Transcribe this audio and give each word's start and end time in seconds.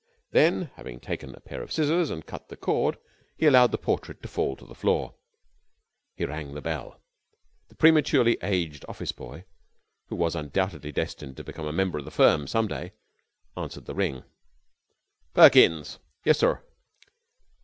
Then, 0.31 0.71
having 0.77 0.99
taken 0.99 1.35
a 1.35 1.39
pair 1.39 1.61
of 1.61 1.71
scissors 1.71 2.09
and 2.09 2.25
cut 2.25 2.49
the 2.49 2.57
cord, 2.57 2.97
he 3.37 3.45
allowed 3.45 3.71
the 3.71 3.77
portrait 3.77 4.19
to 4.23 4.27
fall 4.27 4.55
to 4.55 4.65
the 4.65 4.73
floor. 4.73 5.13
He 6.15 6.25
rang 6.25 6.55
the 6.55 6.59
bell. 6.61 6.99
The 7.67 7.75
prematurely 7.75 8.35
aged 8.41 8.83
office 8.89 9.11
boy, 9.11 9.45
who 10.07 10.15
was 10.15 10.33
undoubtedly 10.35 10.91
destined 10.91 11.37
to 11.37 11.43
become 11.43 11.67
a 11.67 11.71
member 11.71 11.99
of 11.99 12.05
the 12.05 12.09
firm 12.09 12.47
some 12.47 12.67
day, 12.67 12.93
answered 13.55 13.85
the 13.85 13.93
ring. 13.93 14.23
'Perkins.' 15.35 15.99
'Yes, 16.25 16.39
sir?' 16.39 16.63